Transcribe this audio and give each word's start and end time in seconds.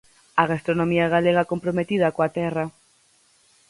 A 0.41 0.43
gastronomía 0.51 1.11
galega 1.15 1.49
comprometida 1.51 2.13
coa 2.15 2.33
terra. 2.37 2.65